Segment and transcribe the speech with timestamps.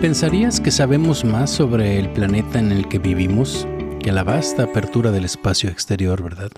[0.00, 3.68] ¿Pensarías que sabemos más sobre el planeta en el que vivimos
[4.02, 6.50] que la vasta apertura del espacio exterior, verdad?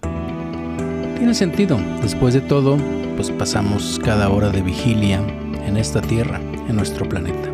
[1.19, 1.77] Tiene sentido.
[2.03, 2.77] Después de todo,
[3.17, 5.21] pues pasamos cada hora de vigilia
[5.67, 7.51] en esta Tierra, en nuestro planeta.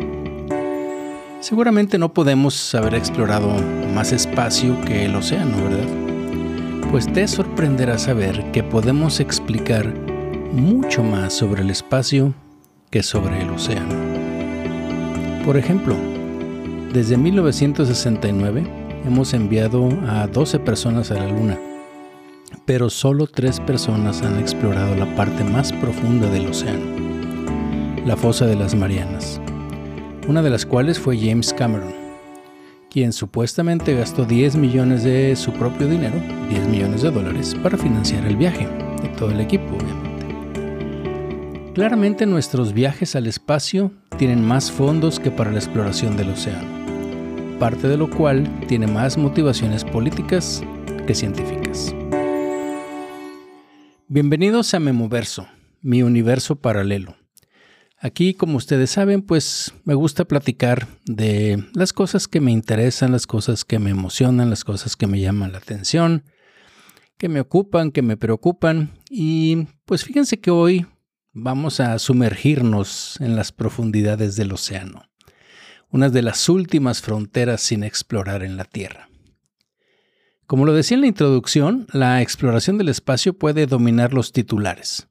[1.39, 3.49] Seguramente no podemos haber explorado
[3.95, 6.91] más espacio que el océano, ¿verdad?
[6.91, 9.91] Pues te sorprenderá saber que podemos explicar
[10.51, 12.35] mucho más sobre el espacio
[12.91, 14.08] que sobre el océano.
[15.45, 15.95] Por ejemplo,
[16.93, 18.63] desde 1969
[19.05, 21.57] hemos enviado a 12 personas a la Luna,
[22.65, 26.85] pero solo 3 personas han explorado la parte más profunda del océano,
[28.05, 29.41] la fosa de las Marianas,
[30.27, 31.95] una de las cuales fue James Cameron,
[32.91, 36.15] quien supuestamente gastó 10 millones de su propio dinero,
[36.49, 38.67] 10 millones de dólares, para financiar el viaje
[39.01, 40.08] de todo el equipo, obviamente.
[41.79, 46.67] Claramente nuestros viajes al espacio tienen más fondos que para la exploración del océano,
[47.57, 50.61] parte de lo cual tiene más motivaciones políticas
[51.07, 51.95] que científicas.
[54.09, 55.47] Bienvenidos a Memoverso,
[55.81, 57.15] mi universo paralelo.
[57.97, 63.25] Aquí, como ustedes saben, pues me gusta platicar de las cosas que me interesan, las
[63.25, 66.25] cosas que me emocionan, las cosas que me llaman la atención,
[67.17, 68.91] que me ocupan, que me preocupan.
[69.09, 70.85] Y pues fíjense que hoy
[71.41, 75.03] vamos a sumergirnos en las profundidades del océano,
[75.89, 79.09] una de las últimas fronteras sin explorar en la Tierra.
[80.45, 85.07] Como lo decía en la introducción, la exploración del espacio puede dominar los titulares,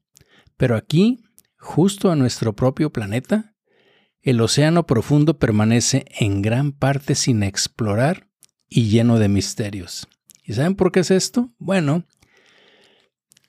[0.57, 1.23] pero aquí,
[1.57, 3.55] justo a nuestro propio planeta,
[4.21, 8.27] el océano profundo permanece en gran parte sin explorar
[8.67, 10.07] y lleno de misterios.
[10.43, 11.49] ¿Y saben por qué es esto?
[11.57, 12.05] Bueno,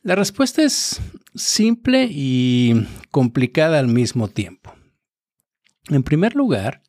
[0.03, 1.01] la respuesta es
[1.35, 4.75] simple y complicada al mismo tiempo.
[5.89, 6.83] En primer lugar,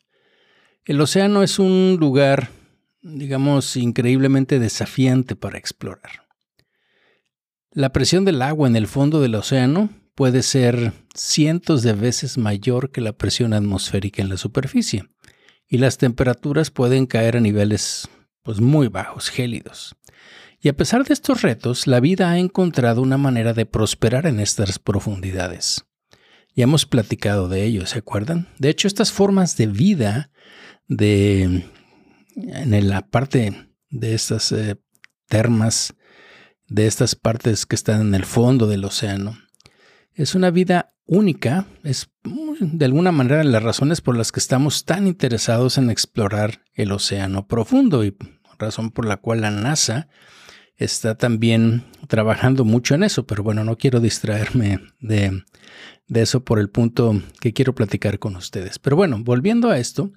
[0.85, 2.49] el océano es un lugar,
[3.01, 6.27] digamos, increíblemente desafiante para explorar.
[7.71, 12.91] La presión del agua en el fondo del océano puede ser cientos de veces mayor
[12.91, 15.05] que la presión atmosférica en la superficie,
[15.67, 18.09] y las temperaturas pueden caer a niveles
[18.43, 19.95] pues, muy bajos, gélidos.
[20.61, 24.39] Y a pesar de estos retos, la vida ha encontrado una manera de prosperar en
[24.39, 25.85] estas profundidades.
[26.55, 28.47] Ya hemos platicado de ello, ¿se acuerdan?
[28.59, 30.29] De hecho, estas formas de vida
[30.87, 31.65] de
[32.35, 34.77] en la parte de estas eh,
[35.27, 35.95] termas,
[36.67, 39.37] de estas partes que están en el fondo del océano,
[40.13, 45.07] es una vida única, es de alguna manera las razones por las que estamos tan
[45.07, 48.15] interesados en explorar el océano profundo y
[48.59, 50.07] razón por la cual la NASA
[50.83, 55.43] está también trabajando mucho en eso, pero bueno, no quiero distraerme de,
[56.09, 58.79] eso por el punto que quiero platicar con ustedes.
[58.79, 60.11] Pero bueno, volviendo a esto,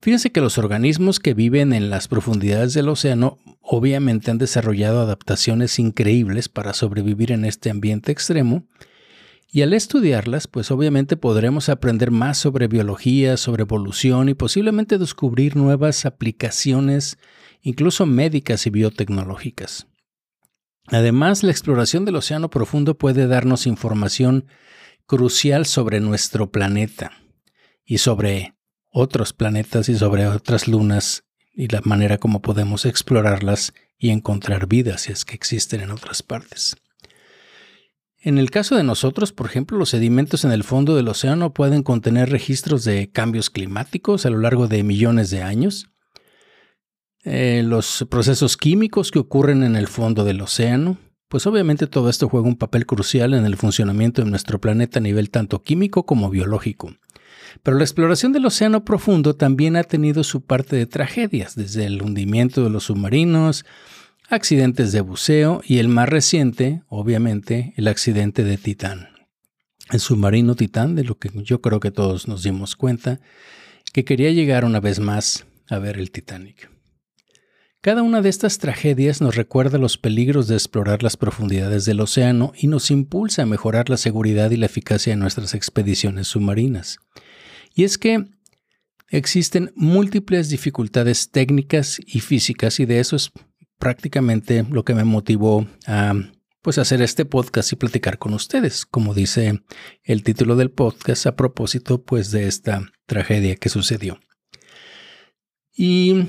[0.00, 5.78] fíjense que los organismos que viven en las profundidades del océano obviamente han desarrollado adaptaciones
[5.78, 8.64] increíbles para sobrevivir en este ambiente extremo.
[9.52, 15.56] Y al estudiarlas, pues obviamente podremos aprender más sobre biología, sobre evolución y posiblemente descubrir
[15.56, 17.18] nuevas aplicaciones,
[17.62, 19.86] incluso médicas y biotecnológicas.
[20.88, 24.46] Además, la exploración del océano profundo puede darnos información
[25.06, 27.12] crucial sobre nuestro planeta
[27.84, 28.54] y sobre
[28.90, 34.98] otros planetas y sobre otras lunas y la manera como podemos explorarlas y encontrar vida
[34.98, 36.76] si es que existen en otras partes.
[38.18, 41.82] En el caso de nosotros, por ejemplo, los sedimentos en el fondo del océano pueden
[41.82, 45.90] contener registros de cambios climáticos a lo largo de millones de años,
[47.26, 50.96] eh, los procesos químicos que ocurren en el fondo del océano,
[51.28, 55.02] pues obviamente todo esto juega un papel crucial en el funcionamiento de nuestro planeta a
[55.02, 56.94] nivel tanto químico como biológico.
[57.64, 62.00] Pero la exploración del océano profundo también ha tenido su parte de tragedias, desde el
[62.00, 63.64] hundimiento de los submarinos,
[64.28, 69.08] accidentes de buceo y el más reciente, obviamente, el accidente de Titán.
[69.90, 73.18] El submarino Titán, de lo que yo creo que todos nos dimos cuenta,
[73.92, 76.75] que quería llegar una vez más a ver el Titanic.
[77.86, 82.52] Cada una de estas tragedias nos recuerda los peligros de explorar las profundidades del océano
[82.58, 86.98] y nos impulsa a mejorar la seguridad y la eficacia de nuestras expediciones submarinas.
[87.76, 88.24] Y es que
[89.08, 93.30] existen múltiples dificultades técnicas y físicas y de eso es
[93.78, 96.12] prácticamente lo que me motivó a
[96.62, 99.62] pues hacer este podcast y platicar con ustedes, como dice
[100.02, 104.18] el título del podcast a propósito pues de esta tragedia que sucedió.
[105.72, 106.26] Y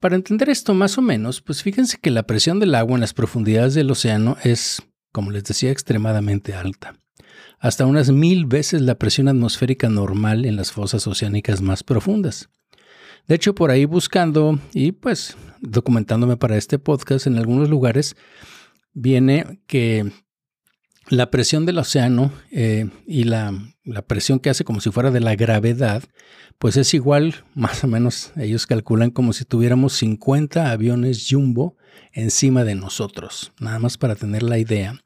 [0.00, 3.14] para entender esto más o menos, pues fíjense que la presión del agua en las
[3.14, 4.82] profundidades del océano es,
[5.12, 6.94] como les decía, extremadamente alta.
[7.58, 12.50] Hasta unas mil veces la presión atmosférica normal en las fosas oceánicas más profundas.
[13.26, 18.14] De hecho, por ahí buscando y pues documentándome para este podcast en algunos lugares,
[18.92, 20.12] viene que
[21.08, 23.54] la presión del océano eh, y la,
[23.84, 26.02] la, presión que hace como si fuera de la gravedad,
[26.58, 31.76] pues es igual, más o menos, ellos calculan como si tuviéramos 50 aviones jumbo
[32.12, 34.98] encima de nosotros, nada más para tener la idea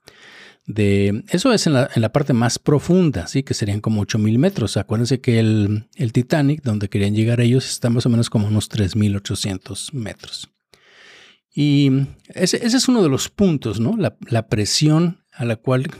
[0.66, 1.24] de...
[1.28, 3.42] Eso es en la, en la parte más profunda, ¿sí?
[3.42, 4.76] que serían como 8.000 metros.
[4.76, 8.70] Acuérdense que el, el Titanic, donde querían llegar ellos, está más o menos como unos
[8.70, 10.48] 3.800 metros.
[11.52, 11.90] Y
[12.28, 13.96] ese, ese, es uno de los puntos, ¿no?
[13.96, 15.90] La, la presión a la cual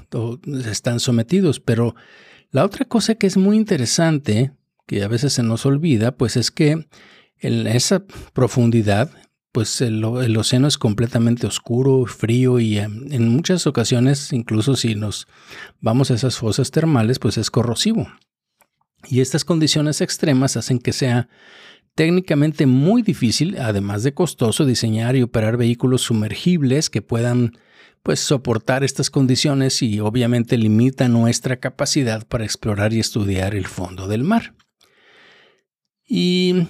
[0.67, 1.61] están sometidos.
[1.61, 1.95] Pero
[2.51, 4.53] la otra cosa que es muy interesante,
[4.87, 6.87] que a veces se nos olvida, pues es que
[7.39, 9.11] en esa profundidad,
[9.53, 15.27] pues el, océano es completamente oscuro, frío y em, en muchas ocasiones, incluso si nos
[15.81, 18.09] vamos a esas fosas termales, pues es corrosivo.
[19.09, 21.29] Y estas condiciones extremas hacen que sea
[21.95, 27.53] técnicamente muy difícil, además de costoso, diseñar y operar vehículos sumergibles que puedan
[28.03, 34.09] pues soportar estas condiciones y obviamente limita nuestra capacidad para explorar y estudiar el fondo
[34.09, 34.55] del mar.
[36.07, 36.67] Y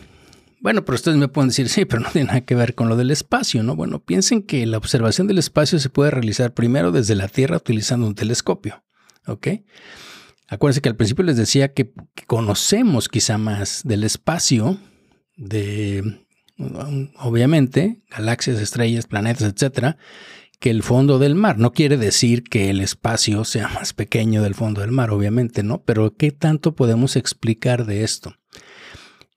[0.61, 2.97] bueno, pero ustedes me pueden decir, sí, pero no tiene nada que ver con lo
[2.97, 3.77] del espacio, ¿no?
[3.77, 8.07] Bueno, piensen que la observación del espacio se puede realizar primero desde la Tierra utilizando
[8.07, 8.85] un telescopio,
[9.27, 9.49] ¿ok?
[10.49, 11.93] Acuérdense que al principio les decía que
[12.27, 14.79] conocemos quizá más del espacio,
[15.37, 16.27] de,
[17.19, 19.97] obviamente, galaxias, estrellas, planetas, etcétera,
[20.61, 21.59] que el fondo del mar.
[21.59, 25.83] No quiere decir que el espacio sea más pequeño del fondo del mar, obviamente, ¿no?
[25.83, 28.37] Pero ¿qué tanto podemos explicar de esto?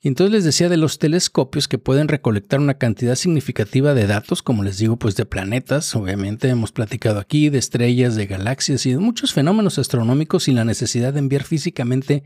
[0.01, 4.43] Y entonces les decía de los telescopios que pueden recolectar una cantidad significativa de datos,
[4.43, 8.91] como les digo, pues de planetas, obviamente hemos platicado aquí, de estrellas, de galaxias y
[8.91, 12.25] de muchos fenómenos astronómicos sin la necesidad de enviar físicamente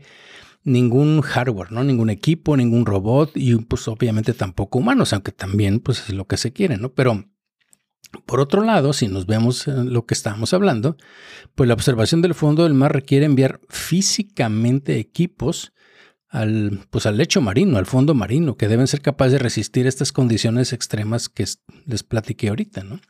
[0.64, 1.84] ningún hardware, ¿no?
[1.84, 6.36] Ningún equipo, ningún robot y pues obviamente tampoco humanos, aunque también pues es lo que
[6.36, 6.92] se quiere, ¿no?
[6.94, 7.26] Pero
[8.26, 10.96] por otro lado, si nos vemos lo que estábamos hablando,
[11.54, 15.72] pues la observación del fondo del mar requiere enviar físicamente equipos
[16.28, 20.12] al, pues al lecho marino, al fondo marino, que deben ser capaces de resistir estas
[20.12, 21.46] condiciones extremas que
[21.86, 23.00] les platiqué ahorita, ¿no?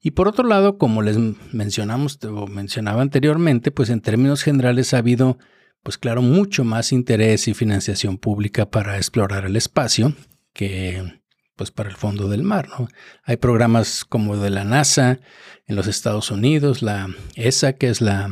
[0.00, 1.18] Y por otro lado, como les
[1.52, 5.38] mencionamos o mencionaba anteriormente, pues en términos generales ha habido,
[5.82, 10.14] pues claro, mucho más interés y financiación pública para explorar el espacio
[10.52, 11.20] que
[11.58, 12.68] pues para el fondo del mar.
[12.78, 12.88] ¿no?
[13.24, 15.18] Hay programas como de la NASA
[15.66, 18.30] en los Estados Unidos, la ESA, que es la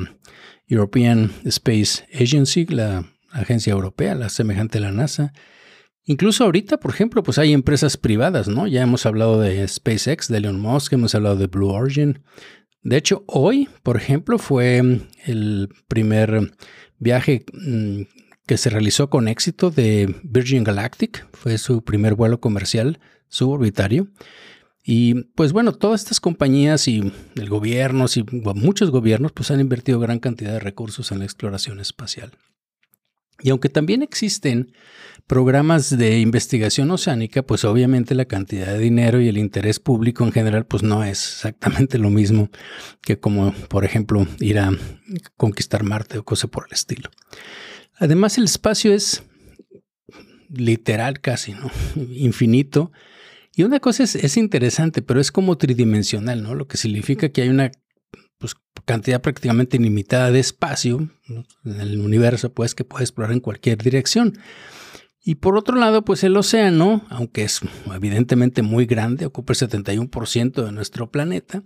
[0.67, 5.35] European Space Agency, la agencia europea, la semejante a la NASA.
[6.05, 8.69] Incluso ahorita, por ejemplo, pues hay empresas privadas, ¿no?
[8.69, 12.23] Ya hemos hablado de SpaceX, de Elon Musk, hemos hablado de Blue Origin.
[12.83, 16.53] De hecho, hoy, por ejemplo, fue el primer
[16.99, 18.03] viaje mm,
[18.47, 21.27] que se realizó con éxito de Virgin Galactic.
[21.33, 24.09] Fue su primer vuelo comercial suborbitario.
[24.89, 28.25] Y pues bueno, todas estas compañías y el gobierno, y
[28.55, 32.33] muchos gobiernos, pues han invertido gran cantidad de recursos en la exploración espacial.
[33.43, 34.73] Y aunque también existen
[35.27, 40.33] programas de investigación oceánica, pues obviamente la cantidad de dinero y el interés público en
[40.33, 42.51] general, pues no es exactamente lo mismo
[43.03, 44.71] que como, por ejemplo, ir a
[45.37, 47.11] conquistar Marte o cosa por el estilo.
[47.99, 49.25] Además, el espacio es
[50.49, 51.71] literal casi, ¿no?
[52.13, 52.93] Infinito
[53.57, 56.55] y una cosa es, interesante, pero es como tridimensional, ¿no?
[56.55, 57.73] Lo que significa que hay una
[58.37, 61.09] pues, cantidad prácticamente ilimitada de espacio
[61.65, 64.39] en el universo, pues, que puede explorar en cualquier dirección.
[65.25, 67.63] Y por otro lado, pues el océano, aunque es
[67.95, 71.63] evidentemente muy grande, ocupa el 71% de nuestro planeta,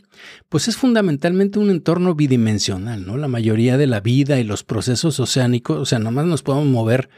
[0.49, 3.17] pues es fundamentalmente un entorno bidimensional, ¿no?
[3.17, 7.11] La mayoría de la vida y los procesos oceánicos, o sea, nomás nos podemos mover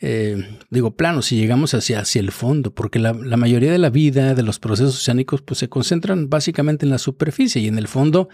[0.00, 4.34] eh, digo, plano, si llegamos hacia, hacia el fondo, porque la, mayoría de la vida,
[4.34, 8.28] de los procesos oceánicos, pues se concentran básicamente en la superficie y en el fondo,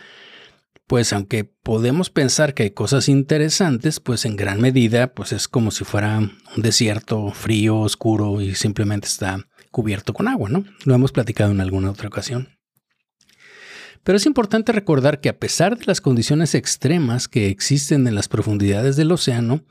[0.86, 5.70] pues aunque podemos pensar que hay cosas interesantes, pues en gran medida, pues es como
[5.70, 10.64] si fuera un desierto frío, oscuro y simplemente está cubierto con agua, ¿no?
[10.84, 12.50] Lo hemos platicado en alguna otra ocasión.
[14.02, 18.28] Pero es importante recordar que a pesar de las condiciones extremas que existen en las
[18.28, 19.64] profundidades del océano,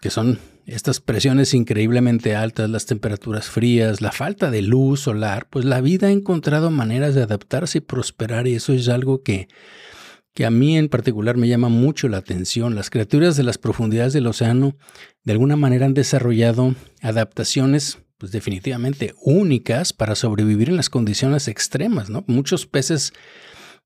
[0.00, 5.64] que son estas presiones increíblemente altas, las temperaturas frías, la falta de luz solar, pues
[5.64, 9.48] la vida ha encontrado maneras de adaptarse y prosperar y eso es algo que,
[10.32, 12.76] que a mí en particular me llama mucho la atención.
[12.76, 14.76] Las criaturas de las profundidades del océano
[15.24, 22.10] de alguna manera han desarrollado adaptaciones pues definitivamente únicas para sobrevivir en las condiciones extremas,
[22.10, 22.22] ¿no?
[22.28, 23.12] Muchos peces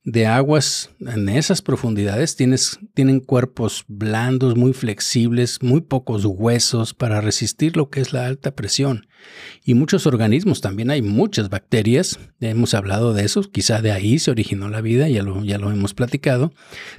[0.05, 7.23] de aguas en esas profundidades tienes, tienen cuerpos blandos, muy flexibles, muy pocos huesos para
[7.23, 9.07] resistir lo que es la alta presión.
[9.65, 14.31] Y muchos organismos, también hay muchas bacterias, hemos hablado de eso, quizá de ahí se
[14.31, 16.53] originó la vida, ya lo, ya lo hemos platicado.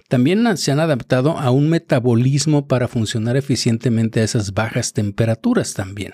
[0.10, 6.14] También se han adaptado a un metabolismo para funcionar eficientemente a esas bajas temperaturas también.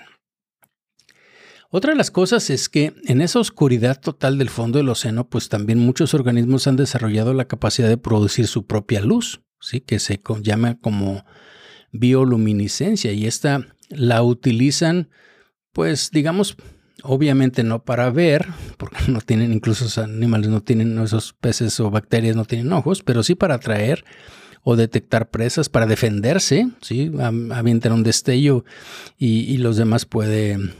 [1.74, 5.48] Otra de las cosas es que en esa oscuridad total del fondo del océano, pues
[5.48, 9.80] también muchos organismos han desarrollado la capacidad de producir su propia luz, ¿sí?
[9.80, 11.24] que se llama como
[11.90, 15.08] bioluminiscencia y esta la utilizan,
[15.72, 16.58] pues digamos,
[17.04, 21.90] obviamente no para ver, porque no tienen, incluso esos animales no tienen, esos peces o
[21.90, 24.04] bacterias no tienen ojos, pero sí para atraer
[24.62, 27.10] o detectar presas para defenderse, ¿sí?
[27.52, 28.64] avientan un destello
[29.18, 30.74] y, los demás pueden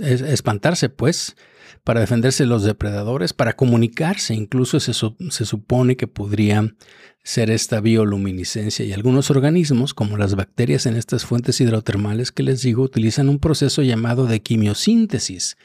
[0.00, 1.36] espantarse, pues,
[1.84, 6.74] para defenderse de los depredadores, para comunicarse, incluso se, se supone que podría
[7.22, 12.62] ser esta bioluminiscencia y algunos organismos, como las bacterias en estas fuentes hidrotermales que les
[12.62, 15.56] digo, utilizan un proceso llamado de quimiosíntesis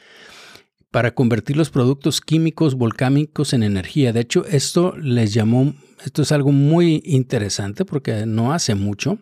[0.94, 4.12] para convertir los productos químicos volcánicos en energía.
[4.12, 5.74] De hecho, esto les llamó
[6.04, 9.18] esto es algo muy interesante porque no hace mucho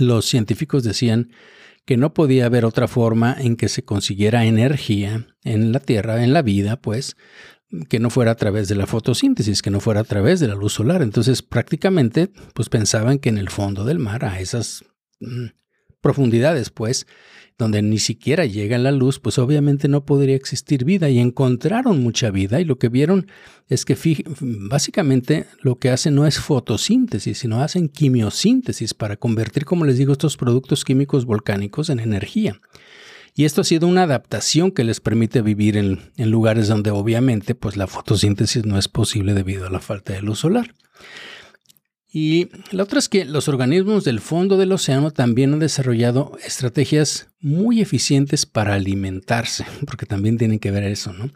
[0.00, 1.30] los científicos decían
[1.84, 6.32] que no podía haber otra forma en que se consiguiera energía en la Tierra, en
[6.32, 7.16] la vida, pues,
[7.88, 10.56] que no fuera a través de la fotosíntesis, que no fuera a través de la
[10.56, 11.00] luz solar.
[11.00, 14.84] Entonces, prácticamente, pues pensaban que en el fondo del mar, a esas
[15.20, 15.46] mm,
[16.00, 17.06] profundidades, pues,
[17.58, 22.30] donde ni siquiera llega la luz, pues obviamente no podría existir vida y encontraron mucha
[22.30, 23.26] vida y lo que vieron
[23.68, 23.96] es que
[24.40, 30.12] básicamente lo que hacen no es fotosíntesis, sino hacen quimiosíntesis para convertir, como les digo,
[30.12, 32.60] estos productos químicos volcánicos en energía.
[33.34, 37.54] Y esto ha sido una adaptación que les permite vivir en, en lugares donde obviamente
[37.54, 40.74] pues la fotosíntesis no es posible debido a la falta de luz solar.
[42.14, 47.28] Y la otra es que los organismos del fondo del océano también han desarrollado estrategias
[47.40, 51.30] muy eficientes para alimentarse, porque también tienen que ver eso, ¿no?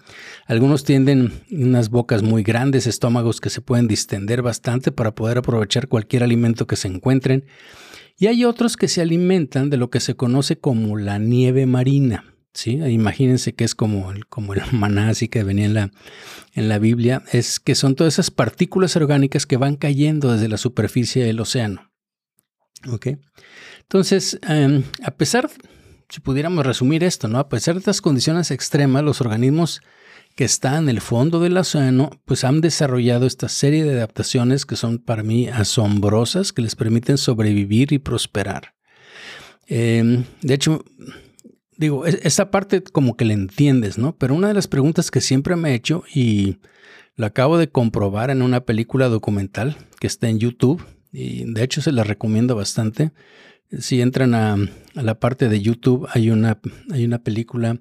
[0.44, 5.88] Algunos tienen unas bocas muy grandes, estómagos que se pueden distender bastante para poder aprovechar
[5.88, 7.46] cualquier alimento que se encuentren.
[8.18, 12.35] Y hay otros que se alimentan de lo que se conoce como la nieve marina.
[12.64, 15.90] Imagínense que es como el, como el maná así que venía en la,
[16.54, 20.56] en la Biblia, es que son todas esas partículas orgánicas que van cayendo desde la
[20.56, 21.90] superficie del océano.
[23.82, 25.50] Entonces, em, a pesar,
[26.08, 27.38] si pudiéramos resumir esto, ¿no?
[27.38, 29.82] A pesar de estas condiciones extremas, los organismos
[30.36, 34.76] que están en el fondo del océano, pues han desarrollado esta serie de adaptaciones que
[34.76, 38.74] son para mí asombrosas, que les permiten sobrevivir y prosperar.
[39.66, 40.84] Em, de hecho,
[41.76, 44.16] digo, esa parte como que la entiendes, ¿no?
[44.16, 46.58] Pero una de las preguntas que siempre me he hecho y
[47.16, 51.80] lo acabo de comprobar en una película documental que está en YouTube y de hecho
[51.80, 53.12] se la recomiendo bastante.
[53.78, 54.56] Si entran a,
[54.94, 56.58] la parte de YouTube hay una,
[56.92, 57.78] hay una película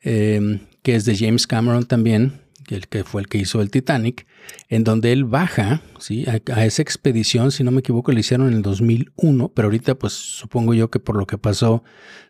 [0.00, 2.40] em, que es de James Cameron también,
[2.70, 4.26] el que fue el que hizo el Titanic,
[4.68, 6.24] en donde él baja ¿sí?
[6.26, 10.12] a, esa expedición, si no me equivoco, lo hicieron en el 2001, pero ahorita pues
[10.12, 11.82] supongo yo que por lo que pasó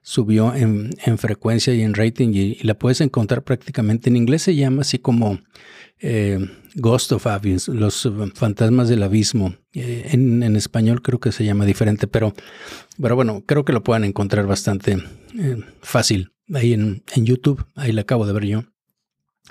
[0.03, 4.83] subió en, frecuencia y en rating y, la puedes encontrar prácticamente en inglés, se llama
[4.83, 5.41] así como
[6.01, 6.39] eh,
[6.75, 9.55] Ghost of Abyss, los fantasmas del abismo.
[9.73, 12.35] Eh, en, español creo que se llama diferente, pero,
[13.01, 14.99] pero bueno, creo que lo puedan encontrar bastante
[15.39, 18.65] eh, fácil ahí en, en YouTube, ahí la acabo de ver yo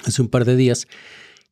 [0.05, 0.87] hace un par de días.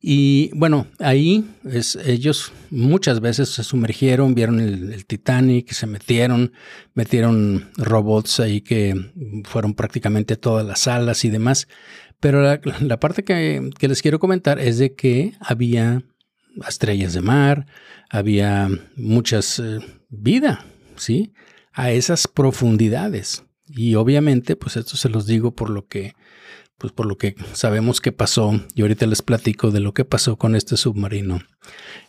[0.00, 6.52] Y bueno, ahí es, ellos muchas veces se sumergieron, vieron el, Titanic, se metieron,
[6.94, 8.94] metieron robots ahí que
[9.44, 11.66] fueron prácticamente todas las salas y demás.
[12.20, 16.02] Pero la, parte que, les quiero comentar es de que había
[16.68, 17.66] estrellas de mar,
[18.08, 20.64] había muchas eh, vida,
[20.96, 21.32] ¿sí?
[21.72, 23.44] A esas profundidades.
[23.66, 26.14] Y obviamente, pues esto se los digo por lo que
[26.78, 30.36] pues por lo que sabemos que pasó, y ahorita les platico de lo que pasó
[30.36, 31.40] con este submarino,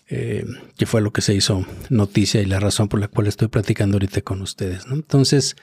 [0.09, 0.45] eh,
[0.77, 3.95] que fue lo que se hizo noticia y la razón por la cual estoy platicando
[3.95, 4.83] ahorita con ustedes.
[4.91, 5.55] Entonces,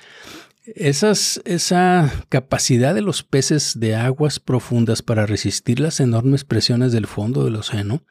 [0.64, 7.06] esas, esa capacidad de los peces de aguas profundas para resistir las enormes presiones del
[7.06, 8.02] fondo del océano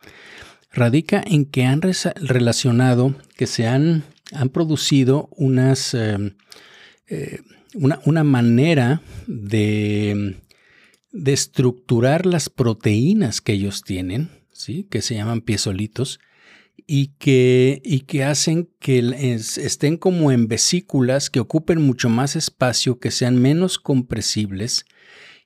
[0.72, 6.36] radica en que han relacionado, que se han, han producido unas, eh,
[7.08, 7.40] eh,
[7.74, 10.38] una, una manera de
[11.14, 14.88] de estructurar las proteínas que ellos tienen, ¿sí?
[14.90, 16.20] que se llaman piezolitos,
[16.86, 19.00] y que, y que hacen que
[19.38, 24.86] estén como en vesículas que ocupen mucho más espacio, que sean menos compresibles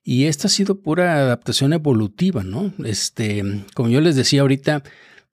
[0.04, 2.74] Y esta ha sido pura adaptación evolutiva, ¿no?
[2.86, 3.44] Este,
[3.76, 4.84] como yo les decía ahorita,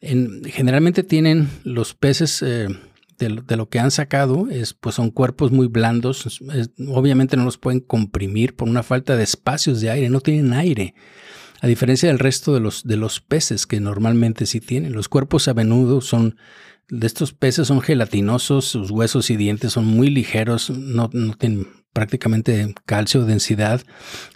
[0.01, 2.67] generalmente tienen los peces eh,
[3.19, 6.41] de, lo que han sacado, es, pues son cuerpos muy blandos.
[6.89, 10.95] obviamente no los pueden comprimir por una falta de espacios de aire, no tienen aire.
[11.61, 14.93] A diferencia del resto de los, de los peces que normalmente sí tienen.
[14.93, 16.37] Los cuerpos a menudo son
[16.89, 21.67] de estos peces son gelatinosos, sus huesos y dientes son muy ligeros, no, no tienen
[21.95, 23.81] prácticamente calcio, densidad,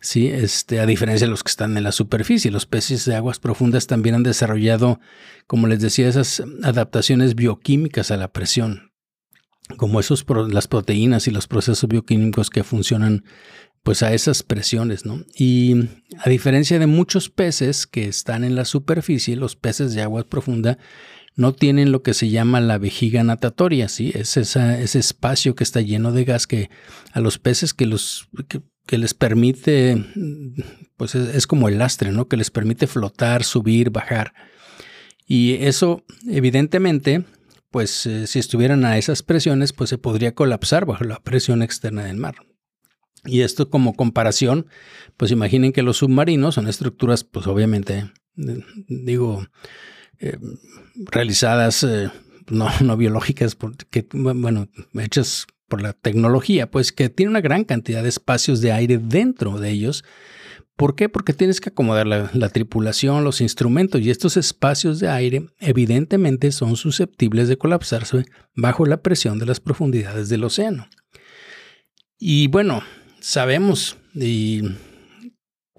[0.00, 0.28] ¿sí?
[0.28, 2.50] este, a diferencia de los que están en la superficie.
[2.50, 5.00] Los peces de aguas profundas también han desarrollado,
[5.46, 8.92] como les decía, esas adaptaciones bioquímicas a la presión,
[9.76, 13.24] como esos, las proteínas y los procesos bioquímicos que funcionan
[13.82, 15.24] pues a esas presiones, ¿no?
[15.34, 15.88] Y
[16.18, 20.78] a diferencia de muchos peces que están en la superficie, los peces de agua profunda
[21.38, 24.10] no tienen lo que se llama la vejiga natatoria, ¿sí?
[24.12, 26.68] Es ese espacio que está lleno de gas que
[27.12, 30.04] a los peces que, los, que, les permite,
[30.96, 32.26] pues es, como el lastre, ¿no?
[32.26, 34.34] Que les permite flotar, subir, bajar.
[35.28, 37.24] Y eso, evidentemente,
[37.70, 42.02] pues eh, si estuvieran a esas presiones, pues se podría colapsar bajo la presión externa
[42.02, 42.34] del mar.
[43.24, 44.66] Y esto como comparación,
[45.16, 49.46] pues imaginen que los submarinos son estructuras, pues obviamente, digo,
[50.20, 50.38] eh,
[50.96, 52.10] realizadas eh,
[52.48, 58.02] no, no, biológicas, porque, bueno, hechas por la tecnología, pues que tiene una gran cantidad
[58.02, 60.04] de espacios de aire dentro de ellos.
[60.76, 61.08] ¿Por qué?
[61.08, 66.52] Porque tienes que acomodar la, la, tripulación, los instrumentos y estos espacios de aire evidentemente
[66.52, 70.88] son susceptibles de colapsarse bajo la presión de las profundidades del océano.
[72.16, 72.82] Y bueno,
[73.20, 74.62] sabemos y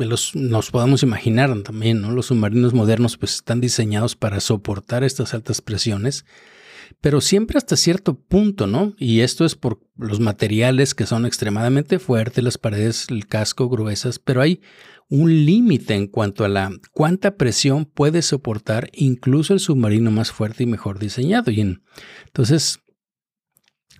[0.07, 2.11] los, nos podemos imaginar también, ¿no?
[2.11, 6.25] Los submarinos modernos pues están diseñados para soportar estas altas presiones,
[7.01, 8.93] pero siempre hasta cierto punto, ¿no?
[8.97, 14.19] Y esto es por los materiales que son extremadamente fuertes, las paredes, el casco gruesas,
[14.19, 14.61] pero hay
[15.09, 20.63] un límite en cuanto a la cuánta presión puede soportar incluso el submarino más fuerte
[20.63, 21.51] y mejor diseñado.
[21.51, 22.79] Y entonces,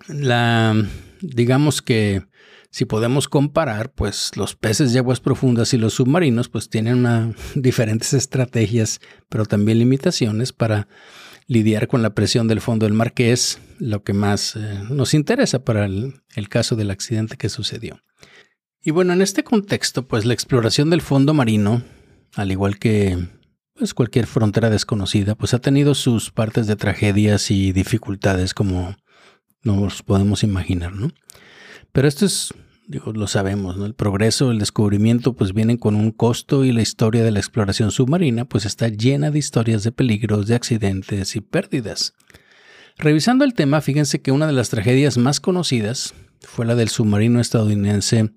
[0.08, 0.76] la,
[1.22, 2.29] digamos que
[2.72, 7.34] si podemos comparar, pues los peces de aguas profundas y los submarinos pues tienen una,
[7.56, 10.88] diferentes estrategias, pero también limitaciones para
[11.48, 15.16] lidiar con la presión del fondo del mar, que es lo que más eh, nos
[15.16, 18.02] interesa para el, el caso del accidente que sucedió.
[18.82, 21.82] Y bueno, en este contexto, pues la exploración del fondo marino,
[22.36, 23.18] al igual que
[23.74, 28.96] pues, cualquier frontera desconocida, pues ha tenido sus partes de tragedias y dificultades como
[29.64, 31.10] nos podemos imaginar, ¿no?
[31.92, 32.54] Pero esto es,
[32.88, 33.86] digo, lo sabemos, ¿no?
[33.86, 37.92] El progreso, el descubrimiento, pues vienen con un costo y la historia de la exploración
[37.92, 42.14] submarina, pues está llena de historias de peligros, de accidentes y pérdidas.
[42.98, 47.40] Revisando el tema, fíjense que una de las tragedias más conocidas fue la del submarino
[47.40, 48.32] estadounidense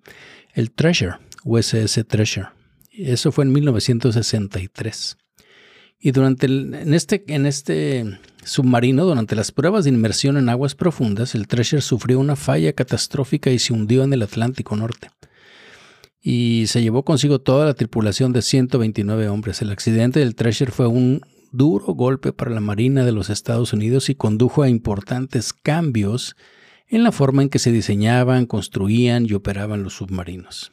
[0.54, 2.48] el Treasure, USS Treasure.
[2.92, 5.16] Eso fue en 1963.
[5.98, 11.34] Y durante en, este, en este submarino, durante las pruebas de inmersión en aguas profundas,
[11.34, 15.10] el Treasure sufrió una falla catastrófica y se hundió en el Atlántico Norte.
[16.20, 19.60] Y se llevó consigo toda la tripulación de 129 hombres.
[19.62, 24.08] El accidente del Treasure fue un duro golpe para la Marina de los Estados Unidos
[24.08, 26.36] y condujo a importantes cambios
[26.88, 30.72] en la forma en que se diseñaban, construían y operaban los submarinos.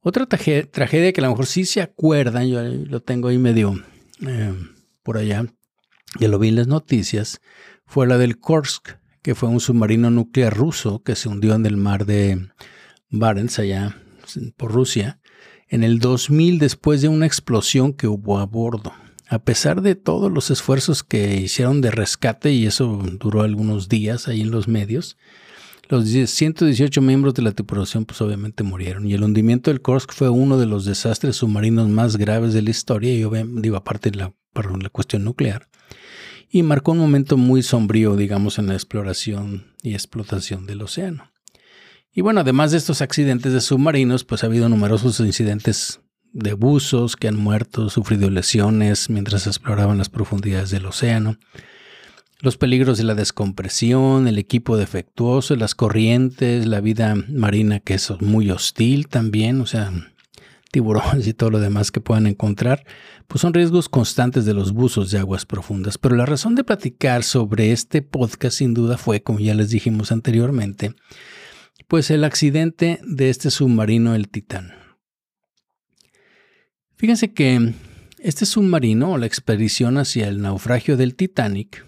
[0.00, 3.80] Otra tragedia que a lo mejor sí se acuerdan, yo lo tengo ahí medio
[4.26, 4.52] eh,
[5.04, 5.46] por allá,
[6.18, 7.40] ya lo vi en las noticias,
[7.86, 11.76] fue la del Kursk, que fue un submarino nuclear ruso que se hundió en el
[11.76, 12.48] mar de
[13.10, 13.96] Barents, allá
[14.56, 15.20] por Rusia,
[15.68, 18.92] en el 2000 después de una explosión que hubo a bordo.
[19.28, 24.28] A pesar de todos los esfuerzos que hicieron de rescate, y eso duró algunos días
[24.28, 25.16] ahí en los medios,
[25.88, 30.30] los 118 miembros de la tripulación pues obviamente murieron y el hundimiento del Kursk fue
[30.30, 33.24] uno de los desastres submarinos más graves de la historia, y
[33.60, 34.32] digo aparte de la
[34.90, 35.68] cuestión nuclear,
[36.52, 41.32] y marcó un momento muy sombrío, digamos, en la exploración y explotación del océano.
[42.12, 46.00] Y bueno, además de estos accidentes de submarinos, pues ha habido numerosos incidentes
[46.32, 51.38] de buzos que han muerto, sufrido lesiones mientras exploraban las profundidades del océano
[52.42, 58.10] los peligros de la descompresión, el equipo defectuoso, las corrientes, la vida marina que es
[58.20, 59.92] muy hostil también, o sea,
[60.72, 62.84] tiburones y todo lo demás que puedan encontrar,
[63.28, 65.98] pues son riesgos constantes de los buzos de aguas profundas.
[65.98, 70.10] Pero la razón de platicar sobre este podcast sin duda fue, como ya les dijimos
[70.10, 70.94] anteriormente,
[71.86, 74.72] pues el accidente de este submarino, el Titán.
[76.96, 77.74] Fíjense que
[78.18, 81.86] este submarino la expedición hacia el naufragio del Titanic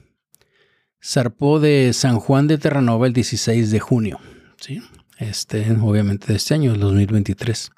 [1.03, 4.21] zarpó de San Juan de Terranova el 16 de junio,
[4.61, 4.81] ¿sí?
[5.19, 7.71] este, obviamente de este año, el 2023.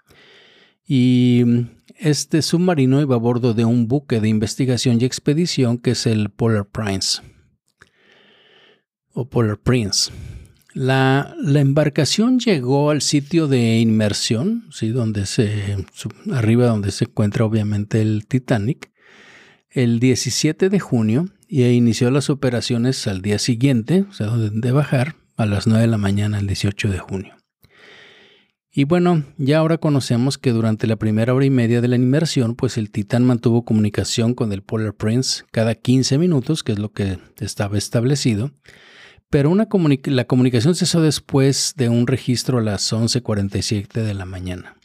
[0.87, 1.43] Y
[1.99, 6.31] este submarino iba a bordo de un buque de investigación y expedición que es el
[6.31, 7.23] Polar Prince
[9.13, 10.13] o Polar Prince.
[10.75, 14.89] La, embarcación llegó al sitio de inmersión, ¿sí?
[14.89, 15.79] donde se,
[16.31, 18.93] arriba donde se encuentra obviamente el Titanic,
[19.71, 25.17] el 17 de junio y inició las operaciones al día siguiente, o sea, de bajar
[25.37, 27.35] a las 9 de la mañana el 18 de junio.
[28.79, 32.55] Y bueno, ya ahora conocemos que durante la primera hora y media de la inmersión,
[32.55, 36.93] pues el Titán mantuvo comunicación con el Polar Prince cada 15 minutos, que es lo
[36.93, 38.51] que estaba establecido,
[39.31, 44.77] pero la comunicación cesó después de un registro a las 11.47 de la mañana.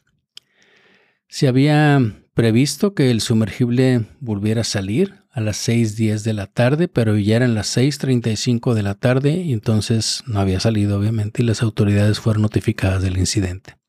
[1.28, 2.00] Se había
[2.34, 7.36] previsto que el sumergible volviera a salir a las 6.10 de la tarde, pero ya
[7.36, 12.22] eran las 6.35 de la tarde y entonces no había salido obviamente y las autoridades
[12.22, 13.81] fueron notificadas del incidente.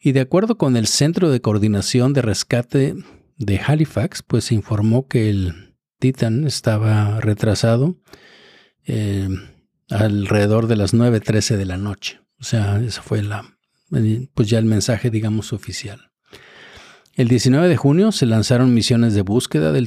[0.00, 2.94] Y de acuerdo con el Centro de Coordinación de Rescate
[3.36, 7.96] de Halifax, pues se informó que el Titan estaba retrasado
[8.86, 9.28] eh,
[9.90, 12.20] alrededor de las 9.13 de la noche.
[12.40, 13.58] O sea, ese fue la,
[14.34, 16.10] pues ya el mensaje, digamos, oficial.
[17.14, 19.86] El 19 de junio se lanzaron misiones de búsqueda del,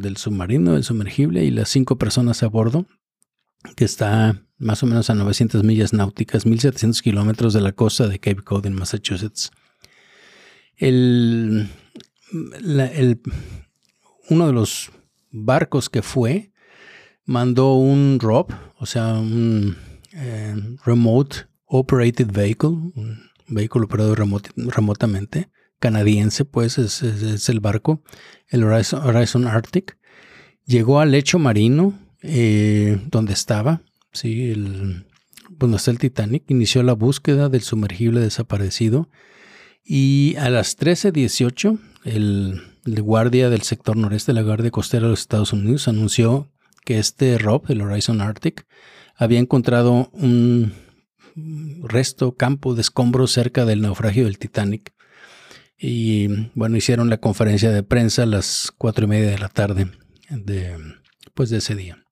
[0.00, 2.86] del submarino, del sumergible y las cinco personas a bordo,
[3.76, 8.18] que está más o menos a 900 millas náuticas, 1700 kilómetros de la costa de
[8.18, 9.50] Cape Cod en Massachusetts.
[10.76, 11.68] El,
[14.28, 14.90] uno de los
[15.30, 16.52] barcos que fue
[17.24, 19.76] mandó un ROP, o sea, un
[20.12, 28.02] eh, Remote Operated Vehicle, un vehículo operado remotamente, canadiense, pues es, el barco,
[28.48, 29.98] el Horizon, Arctic.
[30.64, 33.82] Llegó al lecho marino eh, donde estaba,
[34.16, 35.06] sí, el,
[35.50, 39.08] donde está el Titanic, inició la búsqueda del sumergible desaparecido
[39.84, 45.10] y a las 13.18 el, el guardia del sector noreste de la Guardia Costera de
[45.10, 46.50] los Estados Unidos anunció
[46.84, 48.66] que este Rob, el Horizon Arctic,
[49.16, 50.72] había encontrado un
[51.82, 54.94] resto, campo de escombros cerca del naufragio del Titanic.
[55.78, 59.90] Y bueno, hicieron la conferencia de prensa a las cuatro y media de la tarde
[60.30, 60.76] de,
[61.34, 62.05] pues, de ese día.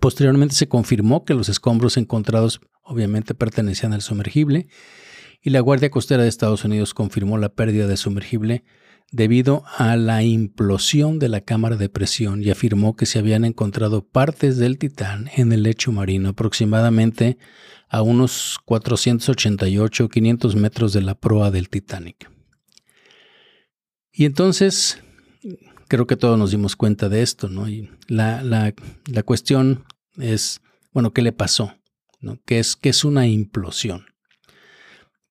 [0.00, 4.68] Posteriormente se confirmó que los escombros encontrados obviamente pertenecían al sumergible
[5.42, 8.64] y la Guardia Costera de Estados Unidos confirmó la pérdida del sumergible
[9.12, 14.04] debido a la implosión de la cámara de presión y afirmó que se habían encontrado
[14.04, 17.38] partes del Titán en el lecho marino aproximadamente
[17.88, 22.28] a unos 488 500 metros de la proa del Titanic.
[24.12, 25.00] Y entonces,
[25.88, 27.68] creo que todos nos dimos cuenta de esto, ¿no?
[27.68, 28.74] Y la, la,
[29.06, 29.84] la cuestión
[30.16, 30.60] es,
[30.92, 31.74] bueno, ¿qué le pasó?
[32.20, 32.38] ¿No?
[32.44, 34.06] ¿Qué, es, ¿Qué es una implosión?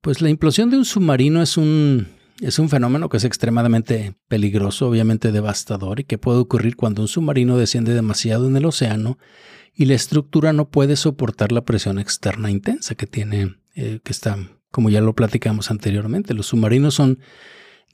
[0.01, 2.07] Pues la implosión de un submarino es un
[2.41, 7.07] es un fenómeno que es extremadamente peligroso, obviamente devastador, y que puede ocurrir cuando un
[7.07, 9.17] submarino desciende demasiado en el océano
[9.73, 14.37] y la estructura no puede soportar la presión externa intensa que tiene, eh, que está,
[14.71, 16.33] como ya lo platicamos anteriormente.
[16.33, 17.19] Los submarinos son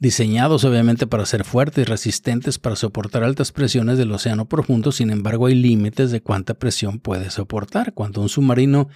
[0.02, 5.10] diseñados obviamente para ser fuertes y resistentes para soportar altas presiones del océano profundo, sin
[5.10, 7.94] embargo hay límites de cuánta presión puede soportar.
[7.94, 8.88] Cuando un submarino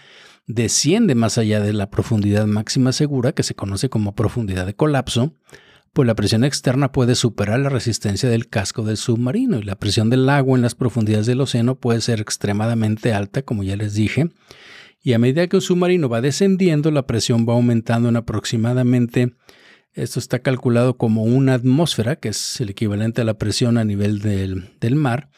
[0.48, 5.32] desciende más allá de la profundidad máxima segura, que se conoce como profundidad de colapso,
[5.92, 10.10] pues la presión externa puede superar la resistencia del casco del submarino y la presión
[10.10, 14.30] del agua en las profundidades del océano puede ser extremadamente alta, como ya les dije,
[15.04, 19.34] y a medida que un submarino va descendiendo, la presión va aumentando en aproximadamente,
[19.96, 24.20] esto está calculado como una atmósfera, que es el equivalente a la presión a nivel
[24.20, 25.30] del, del mar,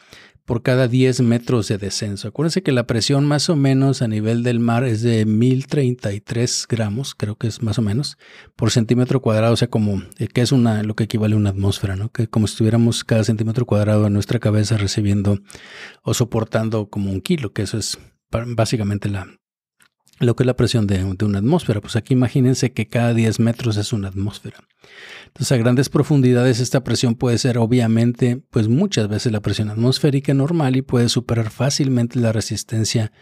[0.49, 2.27] por cada 10 metros de descenso.
[2.27, 7.15] Acuérdense que la presión más o menos a nivel del mar es de 1033 gramos,
[7.15, 8.17] creo que es más o menos,
[8.57, 11.51] por centímetro cuadrado, o sea, como eh, que es una, lo que equivale a una
[11.51, 12.11] atmósfera, ¿no?
[12.11, 15.39] Que como si estuviéramos cada centímetro cuadrado en nuestra cabeza recibiendo
[16.03, 17.99] o soportando como un kilo, que eso es
[18.31, 19.27] básicamente la,
[20.21, 21.81] lo que es la presión de, una atmósfera.
[21.81, 24.59] Pues aquí imagínense que cada 10 metros es una atmósfera.
[25.27, 30.35] Entonces a grandes profundidades esta presión puede ser obviamente pues muchas veces la presión atmosférica
[30.35, 33.13] normal y puede superar fácilmente la resistencia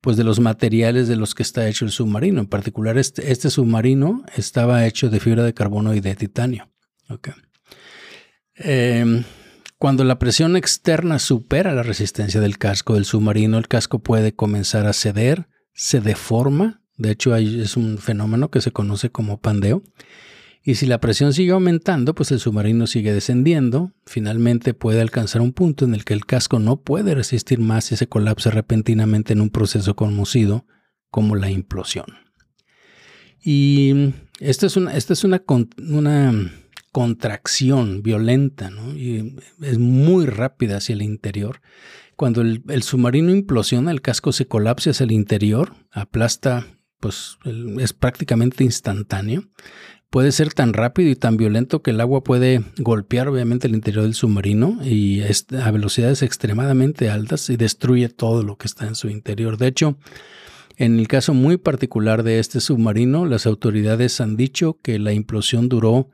[0.00, 2.40] pues de los materiales de los que está hecho el submarino.
[2.40, 6.70] En particular este, este submarino estaba hecho de fibra de carbono y de titanio.
[8.54, 9.24] Em,
[9.78, 14.86] cuando la presión externa supera la resistencia del casco del submarino, el casco puede comenzar
[14.86, 19.84] a ceder, se deforma, de hecho es un fenómeno que se conoce como pandeo,
[20.64, 25.52] y si la presión sigue aumentando, pues el submarino sigue descendiendo, finalmente puede alcanzar un
[25.52, 29.40] punto en el que el casco no puede resistir más y se colapsa repentinamente en
[29.40, 30.66] un proceso conocido
[31.10, 32.06] como la implosión.
[33.40, 35.44] Y esta es una, esta es una,
[35.78, 36.52] una
[36.90, 38.96] contracción violenta, ¿no?
[38.96, 41.60] Y es muy rápida hacia el interior.
[42.18, 46.66] Cuando el, submarino implosiona, el casco se colapsa hacia el interior, aplasta,
[46.98, 47.38] pues
[47.78, 49.44] es prácticamente instantáneo.
[50.10, 54.02] Puede ser tan rápido y tan violento que el agua puede golpear obviamente el interior
[54.02, 59.08] del submarino y a velocidades extremadamente altas y destruye todo lo que está en su
[59.08, 59.56] interior.
[59.56, 59.96] De hecho,
[60.76, 65.68] en el caso muy particular de este submarino, las autoridades han dicho que la implosión
[65.68, 66.10] duró,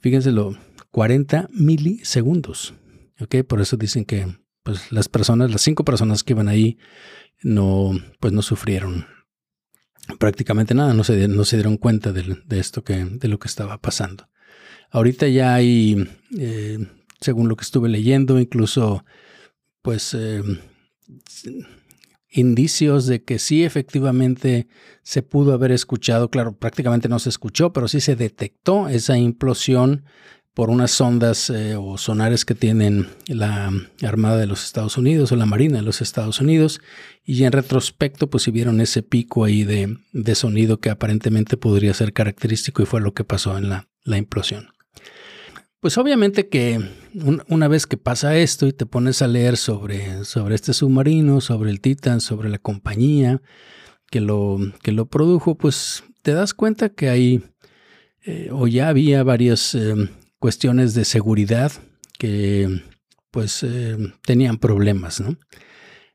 [0.00, 0.58] fíjenselo,
[0.90, 2.74] 40 milisegundos.
[3.48, 6.78] Por eso dicen que pues las personas, las cinco personas que iban ahí,
[7.42, 9.06] no, pues no sufrieron
[10.18, 13.78] prácticamente nada, no se, no se dieron cuenta de, esto que, de lo que estaba
[13.78, 14.28] pasando.
[14.90, 16.78] Ahorita ya hay, eh,
[17.20, 19.04] según lo que estuve leyendo, incluso,
[19.82, 20.42] pues, eh,
[22.28, 24.68] indicios de que sí efectivamente
[25.02, 30.04] se pudo haber escuchado, claro, prácticamente no se escuchó, pero sí se detectó esa implosión
[30.60, 35.36] por unas sondas eh, o sonares que tienen la Armada de los Estados Unidos o
[35.36, 36.82] la Marina de los Estados Unidos
[37.24, 42.12] y en retrospecto pues si vieron ese pico ahí de, sonido que aparentemente podría ser
[42.12, 44.68] característico y fue lo que pasó en la, implosión.
[45.80, 46.78] Pues obviamente que
[47.48, 51.70] una vez que pasa esto y te pones a leer sobre, sobre este submarino, sobre
[51.70, 53.40] el Titan, sobre la compañía
[54.10, 57.42] que lo, que lo produjo, pues te das cuenta que hay
[58.26, 59.94] eh, o ya había varios eh,
[60.40, 61.70] cuestiones de seguridad
[62.18, 62.82] que
[63.30, 65.38] pues eh, tenían problemas, ¿no?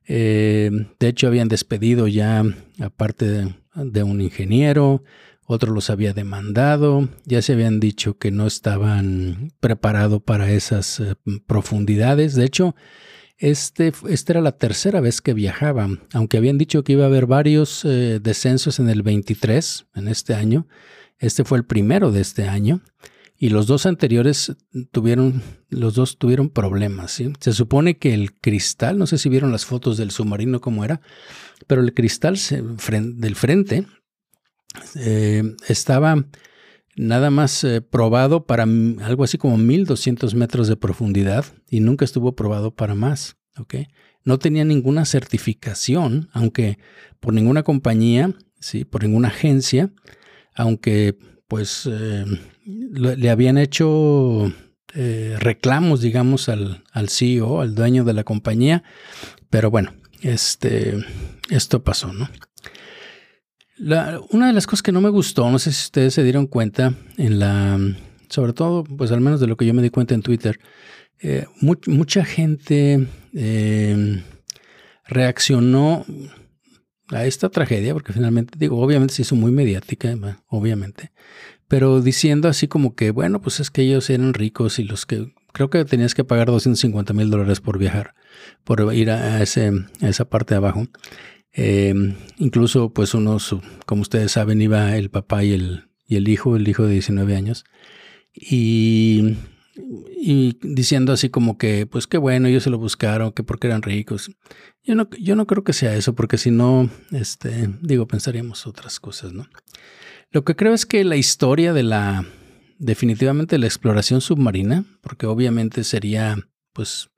[0.08, 2.44] Eh, de hecho, habían despedido ya,
[2.80, 5.04] aparte de, un ingeniero,
[5.48, 11.16] otro los había demandado, ya se habían dicho que no estaban preparados para esas eh,
[11.48, 12.36] profundidades.
[12.36, 12.76] De hecho,
[13.38, 17.26] este, esta era la tercera vez que viajaban, aunque habían dicho que iba a haber
[17.26, 20.68] varios descensos en el 23, en este año.
[21.18, 22.82] Este fue el primero de este año.
[23.38, 24.56] Y los dos anteriores
[24.92, 27.22] tuvieron, los dos tuvieron problemas.
[27.40, 31.02] Se supone que el cristal, no sé si vieron las fotos del submarino como era,
[31.68, 33.86] pero el cristal del frente
[34.96, 36.26] eh, estaba
[36.96, 42.36] nada más eh, probado para algo así como 1200 metros de profundidad y nunca estuvo
[42.36, 43.38] probado para más.
[44.24, 46.80] No tenía ninguna certificación, aunque
[47.20, 48.84] por ninguna compañía, ¿sí?
[48.84, 49.92] por ninguna agencia,
[50.54, 52.26] aunque pues eh,
[52.66, 54.52] le habían hecho
[54.94, 58.84] eh, reclamos, digamos, al, al, CEO, al dueño de la compañía,
[59.50, 60.96] pero bueno, este,
[61.50, 62.30] esto pasó, ¿no?
[64.30, 66.94] una de las cosas que no me gustó, no sé si ustedes se dieron cuenta,
[67.18, 67.78] en la,
[68.30, 70.62] sobre todo, pues al menos de lo que yo me di cuenta en Twitter,
[71.20, 73.06] eh, mucha gente
[75.04, 76.06] reaccionó
[77.12, 80.16] a esta tragedia, porque finalmente, digo, obviamente se hizo muy mediática,
[80.48, 81.12] obviamente,
[81.68, 85.34] pero diciendo así como que, bueno, pues es que ellos eran ricos y los que,
[85.52, 88.16] creo que tenías que pagar 250 mil dólares por viajar,
[88.64, 90.88] por ir a, ese, esa parte de abajo.
[91.52, 96.56] Em, incluso, pues unos, como ustedes saben, iba el papá y el, y el hijo,
[96.56, 97.66] el hijo de 19 años,
[98.34, 99.38] y
[99.76, 103.82] y diciendo así como que, pues qué bueno, ellos se lo buscaron, que porque eran
[103.82, 104.32] ricos.
[104.84, 109.00] Yo no, yo no creo que sea eso, porque si no, este, digo, pensaríamos otras
[109.00, 109.48] cosas, ¿no?
[110.32, 112.26] Lo que creo es que la historia de la,
[112.78, 116.38] definitivamente la exploración submarina, porque obviamente sería,
[116.74, 117.10] pues,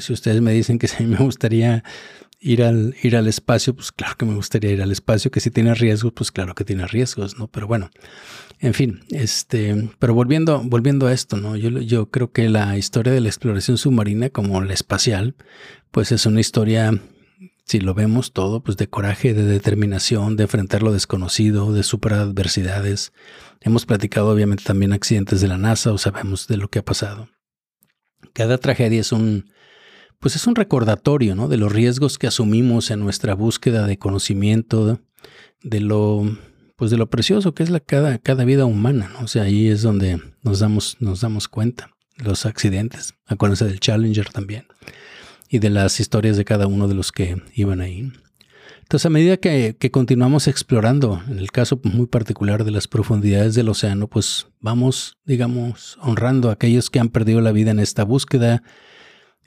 [0.00, 1.84] si ustedes me dicen que a mí me gustaría
[2.42, 5.50] ir al, ir al espacio, pues claro que me gustaría ir al espacio, que si
[5.50, 7.46] tiene riesgos, pues claro que tiene riesgos, ¿no?
[7.46, 7.90] Pero bueno,
[8.58, 11.56] en fin, este, pero volviendo, volviendo a esto, ¿no?
[11.56, 15.36] Yo, yo creo que la historia de la exploración submarina, como la espacial,
[15.92, 17.00] pues es una historia,
[17.64, 22.20] si lo vemos todo, pues de coraje, de determinación, de enfrentar lo desconocido, de superar
[22.20, 23.12] adversidades.
[23.60, 27.28] Hemos platicado obviamente también accidentes de la NASA o sabemos de lo que ha pasado.
[28.32, 29.52] Cada tragedia es un,
[30.22, 31.48] pues es un recordatorio ¿no?
[31.48, 35.00] de los riesgos que asumimos en nuestra búsqueda de conocimiento,
[35.64, 36.38] de lo,
[36.76, 39.10] pues de lo precioso que es la, cada, cada vida humana.
[39.14, 39.24] ¿no?
[39.24, 41.90] O sea, ahí es donde nos damos, nos damos cuenta.
[42.18, 44.66] Los accidentes, acuérdense del Challenger también,
[45.48, 48.12] y de las historias de cada uno de los que iban ahí.
[48.82, 53.56] Entonces, a medida que, que, continuamos explorando, en el caso muy particular de las profundidades
[53.56, 58.04] del océano, pues vamos, digamos, honrando a aquellos que han perdido la vida en esta
[58.04, 58.62] búsqueda,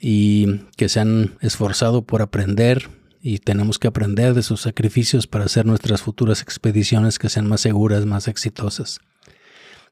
[0.00, 5.46] y que se han esforzado por aprender y tenemos que aprender de sus sacrificios para
[5.46, 9.00] hacer nuestras futuras expediciones que sean más seguras, más exitosas.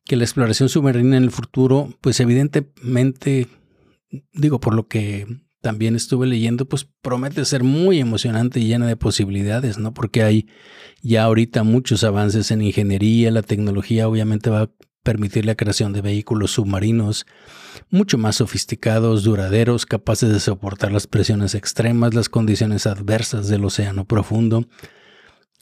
[0.04, 3.48] Que la exploración submarina en el futuro, pues evidentemente,
[4.32, 5.26] digo, por lo que
[5.62, 9.94] también estuve leyendo, pues promete ser muy emocionante y llena de posibilidades, ¿no?
[9.94, 10.46] Porque hay
[11.02, 14.70] ya ahorita muchos avances en ingeniería, la tecnología obviamente va
[15.04, 17.26] permitir la creación de vehículos submarinos
[17.90, 24.04] mucho más sofisticados, duraderos, capaces de soportar las presiones extremas, las condiciones adversas del océano
[24.04, 24.66] profundo.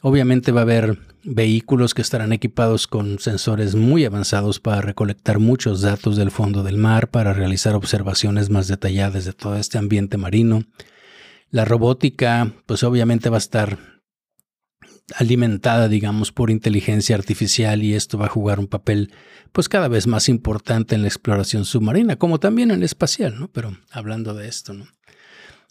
[0.00, 5.82] Obviamente va a haber vehículos que estarán equipados con sensores muy avanzados para recolectar muchos
[5.82, 10.64] datos del fondo del mar, para realizar observaciones más detalladas de todo este ambiente marino.
[11.50, 13.91] La robótica, pues obviamente va a estar
[15.16, 19.12] alimentada, digamos, por inteligencia artificial y esto va a jugar un papel
[19.52, 23.48] pues cada vez más importante en la exploración submarina, como también en la espacial, ¿no?
[23.48, 24.86] Pero hablando de esto, ¿no?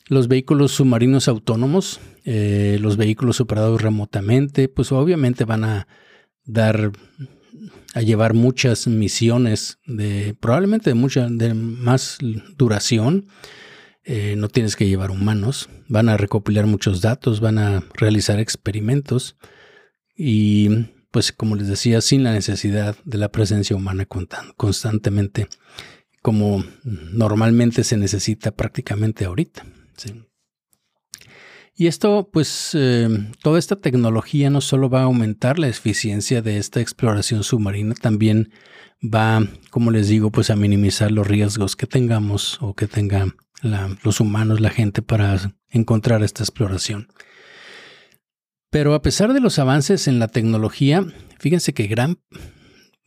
[0.07, 5.87] Los vehículos submarinos autónomos, eh, los vehículos operados remotamente, pues obviamente van a
[6.43, 6.91] dar,
[7.93, 12.17] a llevar muchas misiones de, probablemente de mucha, de más
[12.57, 13.27] duración,
[14.03, 19.37] eh, no tienes que llevar humanos, van a recopilar muchos datos, van a realizar experimentos
[20.15, 24.07] y pues como les decía, sin la necesidad de la presencia humana
[24.55, 25.47] constantemente,
[26.21, 29.65] como normalmente se necesita prácticamente ahorita.
[31.75, 33.09] Y esto, pues, eh,
[33.41, 38.51] toda esta tecnología no solo va a aumentar la eficiencia de esta exploración submarina, también
[39.01, 42.87] va, como les digo, pues a minimizar los riesgos que tengamos o que
[43.61, 47.07] los humanos, la gente para encontrar esta exploración.
[48.69, 51.05] Pero a pesar de los avances en la tecnología,
[51.39, 52.19] fíjense que gran,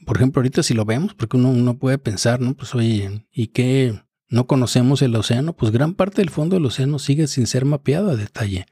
[0.04, 2.54] por ejemplo, ahorita si lo vemos, porque uno, uno puede pensar, ¿no?
[2.54, 4.00] Pues oye, ¿y qué?
[4.28, 5.54] ¿No conocemos el océano?
[5.54, 8.66] Pues gran parte del fondo del océano sigue sin ser mapeado a detalle.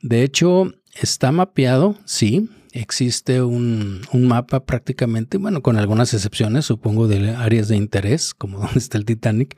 [0.00, 7.08] De hecho, está mapeado, sí, existe un, un, mapa prácticamente, bueno, con algunas excepciones, supongo,
[7.08, 9.56] de áreas de interés, como donde está el Titanic,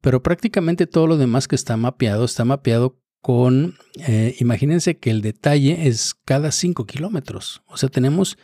[0.00, 3.74] pero prácticamente todo lo demás que está mapeado está mapeado con,
[4.06, 7.62] eh, imagínense que el detalle es cada 5 kilómetros.
[7.66, 8.38] O sea, tenemos,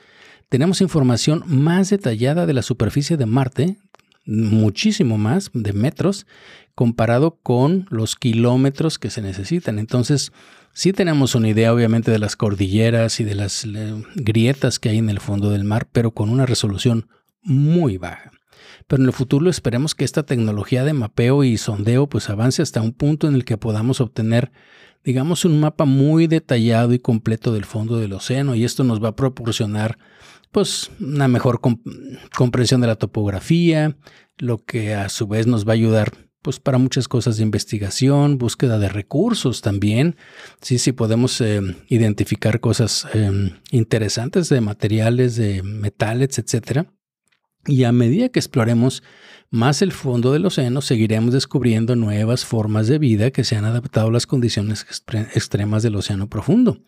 [0.49, 3.79] tenemos información más detallada de la superficie de Marte,
[4.27, 6.27] muchísimo más de metros,
[6.75, 9.79] comparado con los kilómetros que se necesitan.
[9.79, 10.33] Entonces,
[10.75, 14.99] sí tenemos una idea obviamente de las cordilleras y de las eh, grietas que hay
[14.99, 17.09] en el fondo del mar, pero con una resolución
[17.40, 18.33] muy baja
[18.87, 22.81] pero en el futuro esperemos que esta tecnología de mapeo y sondeo pues avance hasta
[22.81, 24.53] un punto en el que podamos obtener
[25.05, 29.11] digamos un mapa muy detallado y completo del fondo del océano y esto nos va
[29.11, 29.99] a proporcionar
[30.51, 31.61] pues una mejor
[32.35, 33.97] comprensión de la topografía,
[34.39, 38.39] lo que a su vez nos va a ayudar pues para muchas cosas de investigación,
[38.39, 40.17] búsqueda de recursos también.
[40.61, 46.93] Sí, sí podemos eh, identificar cosas eh, interesantes de materiales, de metales, etcétera.
[47.67, 49.03] Y a medida que exploremos
[49.51, 54.09] más el fondo del océano, seguiremos descubriendo nuevas formas de vida que se han adaptado
[54.09, 54.87] a las condiciones
[55.35, 56.81] extremas del océano profundo.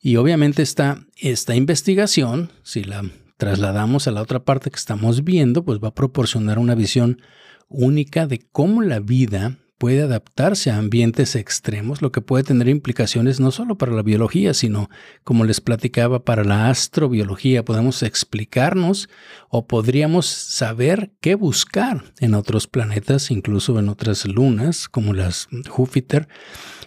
[0.00, 3.04] Y obviamente esta, esta investigación, si la
[3.36, 7.20] trasladamos a la otra parte que estamos viendo, pues va a proporcionar una visión
[7.68, 13.40] única de cómo la vida puede adaptarse a ambientes extremos, lo que puede tener implicaciones
[13.40, 14.90] no solo para la biología, sino,
[15.24, 17.64] como les platicaba, para la astrobiología.
[17.64, 19.08] Podemos explicarnos
[19.48, 26.28] o podríamos saber qué buscar en otros planetas, incluso en otras lunas, como las Júpiter,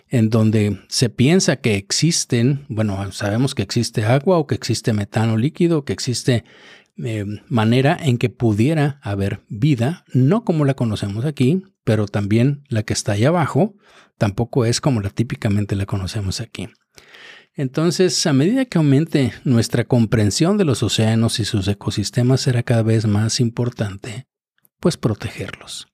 [0.10, 5.36] en donde se piensa que existen, bueno, sabemos que existe agua o que existe metano
[5.36, 6.44] líquido, que existe
[7.04, 12.84] eh, manera en que pudiera haber vida, no como la conocemos aquí, pero también la
[12.84, 13.76] que está ahí abajo
[14.18, 16.70] tampoco es como la típicamente la conocemos aquí.
[17.56, 22.82] Entonces, a medida que aumente nuestra comprensión de los océanos y sus ecosistemas, será cada
[22.82, 24.28] vez más importante,
[24.80, 25.88] pues protegerlos.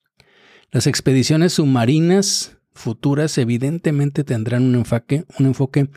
[0.72, 5.90] Las expediciones submarinas futuras evidentemente tendrán un enfoque, un enfoque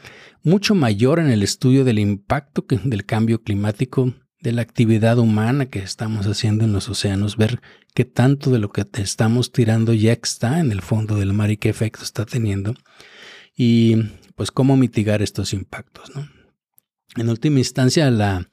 [0.43, 5.79] mucho mayor en el estudio del impacto del cambio climático de la actividad humana que
[5.79, 7.61] estamos haciendo en los océanos, ver
[7.95, 11.57] qué tanto de lo que estamos tirando ya está en el fondo del mar y
[11.57, 12.75] qué efecto está teniendo
[13.57, 13.97] y
[14.35, 16.11] pues cómo mitigar estos impactos.
[17.17, 18.49] En última instancia, la,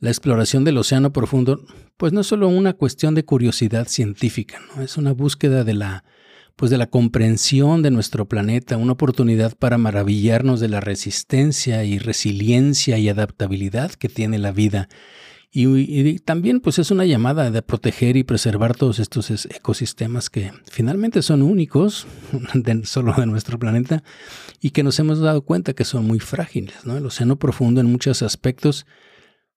[0.00, 1.60] la, exploración del océano profundo
[1.98, 4.82] pues no es solo una cuestión de curiosidad científica, ¿no?
[4.82, 6.04] es una búsqueda de la
[6.56, 11.98] pues de la comprensión de nuestro planeta, una oportunidad para maravillarnos de la resistencia y
[11.98, 14.88] resiliencia y adaptabilidad que tiene la vida
[15.56, 21.22] y, también pues es una llamada de proteger y preservar todos estos ecosistemas que finalmente
[21.22, 22.08] son únicos
[22.82, 24.02] solo de nuestro planeta
[24.60, 26.84] y que nos hemos dado cuenta que son muy frágiles.
[26.84, 26.96] ¿no?
[26.96, 28.84] El océano profundo en muchos aspectos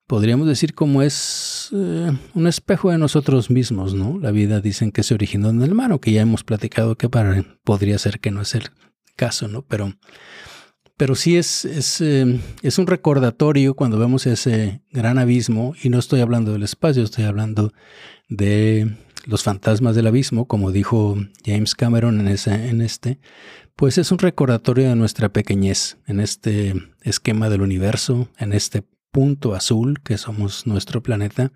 [0.07, 4.17] podríamos decir como es eh, un espejo de nosotros mismos, ¿no?
[4.19, 7.09] La vida dicen que se originó en el mar, o que ya hemos platicado que
[7.09, 8.69] podría ser que no es el
[9.15, 9.63] caso, ¿no?
[9.63, 9.93] Pero,
[10.97, 15.99] pero sí es, es, eh, es un recordatorio cuando vemos ese gran abismo, y no
[15.99, 17.71] estoy hablando del espacio, estoy hablando
[18.29, 23.19] de los fantasmas del abismo, como dijo James Cameron en, ese, en este,
[23.75, 26.73] pues es un recordatorio de nuestra pequeñez en este
[27.03, 31.51] esquema del universo, en este punto azul que somos nuestro planeta.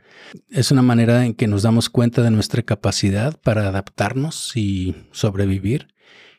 [0.49, 5.87] Es una manera en que nos damos cuenta de nuestra capacidad para adaptarnos y sobrevivir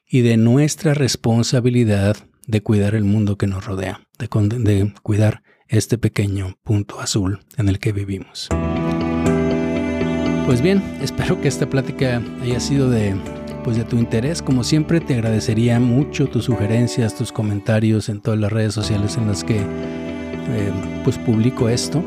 [0.07, 2.16] y de nuestra responsabilidad
[2.47, 4.28] de cuidar el mundo que nos rodea, de,
[4.59, 8.49] de cuidar este pequeño punto azul en el que vivimos.
[10.47, 13.14] Pues bien, espero que esta plática haya sido de,
[13.64, 14.43] pues de tu interés.
[14.43, 19.28] Como siempre, te agradecería mucho tus sugerencias, tus comentarios en todas las redes sociales en
[19.28, 20.72] las que eh,
[21.05, 22.05] pues publico esto.